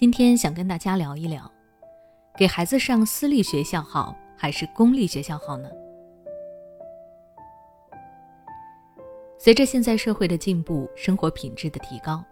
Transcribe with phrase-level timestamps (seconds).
[0.00, 1.52] 今天想跟大家聊一聊，
[2.34, 5.68] 给孩子上私立学校好还是公立学校好呢？
[9.38, 12.24] 随着现在社会的进步，生活品质的提高，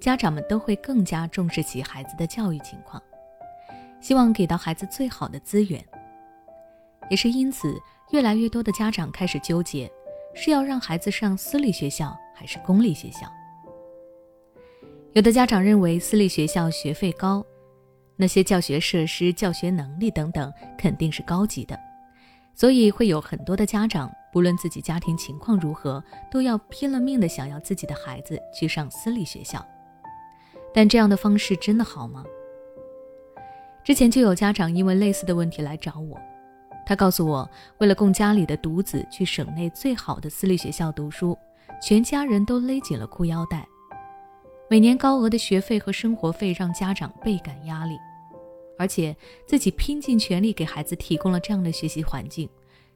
[0.00, 3.00] 家长们都会更加重视起孩子的教育情况，
[4.00, 5.80] 希望给到孩子最好的资源。
[7.08, 7.72] 也是因此，
[8.10, 9.88] 越来越多的家长开始纠结，
[10.34, 13.28] 是要让孩子上私立学校还是公立学校。
[15.12, 17.44] 有的家长认为私立学校学费高，
[18.14, 21.76] 那些教学设施、教学能力等等肯定是高级的，
[22.54, 29.66] 所以会有很多的家长，不论自己家庭情况如何，都要拼了命的想要自己的孩子去上私立学校。
[30.72, 32.24] 但这样的方式真的好吗？
[33.82, 36.16] 之前就有家长因为类似的问题来找我，
[36.86, 41.36] 他告诉我，为了供家里的独子去省内最好的私立学校读书，
[41.82, 43.66] 全家人都勒紧了裤腰带。
[44.70, 47.98] 每年高额的学费和生活费让家长倍感压力，
[48.78, 52.48] 而且自己拼尽全力给孩子提供了这样的学习环境，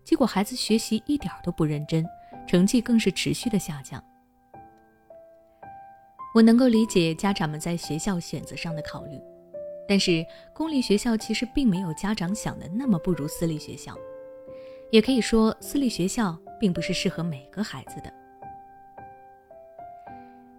[0.04, 2.06] 结果孩子学习一点都不认真，
[2.46, 4.00] 成绩更是持续的下降。
[6.32, 9.20] 我能够理解家长们在学校选择上的考虑，
[9.88, 13.98] 但是公立学校其实并没有家长想的那么不如私立学校，
[14.92, 18.23] 也可以说私立学校并不是适合每个孩子的。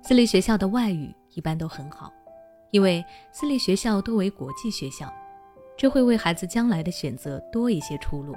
[0.08, 2.14] 私立学校的外语一般都很好，
[2.70, 5.12] 因为私立学校多为国际学校，
[5.76, 8.36] 这会为孩子将来的选择多一些出路。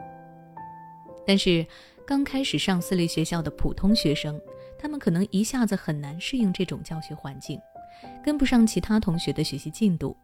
[1.27, 1.67] 但是，
[2.07, 4.41] 刚开始上私立学校的普通学生，
[4.79, 7.61] 他们可能一下子很难适应这种教学环境，
[8.25, 10.17] 跟不上其他同学的学习进度，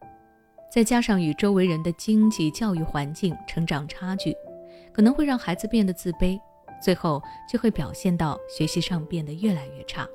[0.71, 4.35] 再加上与周围人的经济、教育环境、成长差距，
[4.91, 6.39] 可能会让孩子变得自卑，
[6.81, 10.09] 最后就会表现到学习上变得越来越差。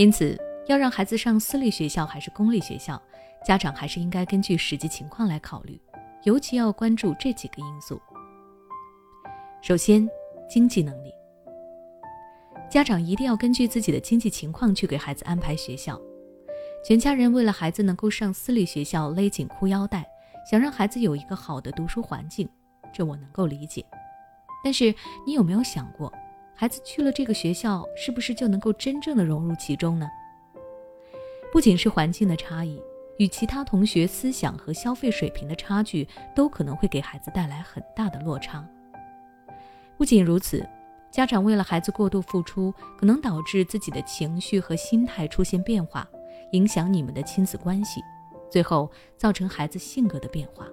[0.00, 0.34] 因此，
[0.66, 2.98] 要让孩子上私立学校还是公立学校，
[3.44, 5.78] 家长还是应该根据实际情况来考虑，
[6.22, 8.00] 尤其要关注这几个因素。
[9.60, 10.08] 首先，
[10.48, 11.12] 经济能力，
[12.70, 16.00] 家长一定要根据自己的经济情况去给孩子安排学校。
[16.82, 20.08] 全家人为了孩子能够上私立学校勒紧裤腰带，
[20.50, 22.48] 想让孩子有一个好的读书环境，
[22.90, 23.84] 这我能够理解。
[24.64, 24.94] 但是，
[25.26, 26.10] 你有没有想过？
[26.60, 30.06] 孩子去了这个学校，是不是就能够真正的融入其中呢？
[31.50, 32.78] 不仅是环境的差异，
[33.16, 36.06] 与其他同学思想和消费水平的差距，
[36.36, 38.62] 都可能会给孩子带来很大的落差。
[39.96, 40.62] 不仅如此，
[41.10, 46.06] 家长为了孩子过度付出，可能导致自己的情绪和心态出现变化，
[46.52, 48.02] 影响你们的亲子关系，
[48.50, 50.68] 最后造成孩子性格的变化。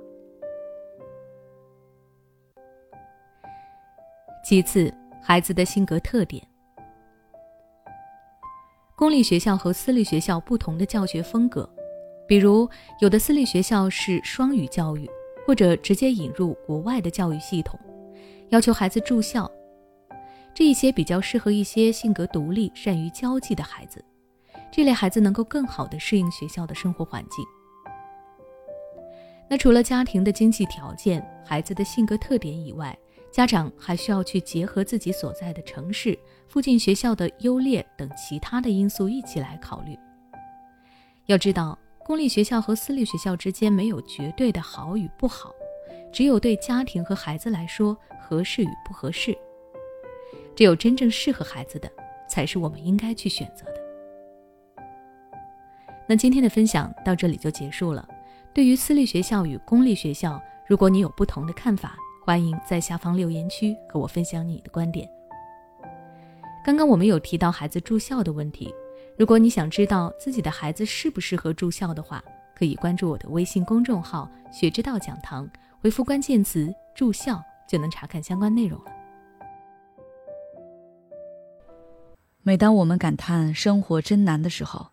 [4.44, 4.94] 其次。
[5.22, 6.46] 孩子的性格特点，
[8.96, 11.70] 公立学校和私立学校不同的教学风格，
[12.28, 12.70] 比如
[13.02, 15.10] 有的私立学校是双语教育，
[15.46, 17.78] 或者直接引入国外的教育系统，
[18.50, 19.52] 要求孩子住校，
[20.54, 24.04] 这一些比较适合一些性格独立、善于交际的孩子，
[24.72, 27.46] 这类孩子能够更好的适应学校的生活环境。
[29.50, 32.98] 那除了家庭的经济条件、孩子的性格特点以外，
[33.38, 36.18] 家长还需要去结合自己所在的城市
[36.48, 39.96] 附近学校的优劣等其他的因素一起来考虑。
[41.28, 45.54] 要知道，公立学校和私立学校之间没有绝对的好与不好，
[46.12, 49.38] 只有对家庭和孩子来说合适与不合适。
[50.56, 51.88] 只有真正适合孩子的，
[52.28, 54.84] 才是我们应该去选择的。
[56.10, 58.04] 那今天的分享到这里就结束了。
[58.52, 61.96] 对于私立学校与公立学校，如果你有不同的看法，
[62.28, 65.10] 欢迎在下方留言区和我分享你的观点。
[66.62, 68.70] 刚刚我们有提到孩子住校的问题，
[69.18, 72.22] 如果你想知道自己的孩子适不适合住校的话，
[72.54, 75.50] 可以关注我的微信公众号“学之道讲堂”，
[75.80, 78.92] 回复关键词“住校”就能查看相关内容了。
[82.42, 84.88] 每当我们感叹生活真难的时候，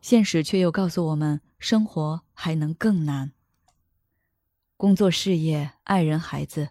[0.00, 3.32] 现实却又告诉我们，生活还能更难。
[4.78, 6.70] 工作、事业、爱人、孩子。